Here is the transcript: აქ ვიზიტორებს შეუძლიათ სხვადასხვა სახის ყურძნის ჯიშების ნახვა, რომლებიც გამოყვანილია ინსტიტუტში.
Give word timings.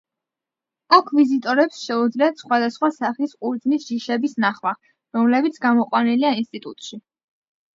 აქ 0.95 1.11
ვიზიტორებს 1.17 1.81
შეუძლიათ 1.89 2.41
სხვადასხვა 2.43 2.91
სახის 2.95 3.35
ყურძნის 3.47 3.87
ჯიშების 3.91 4.35
ნახვა, 4.47 4.75
რომლებიც 5.19 5.63
გამოყვანილია 5.67 6.33
ინსტიტუტში. 6.43 7.01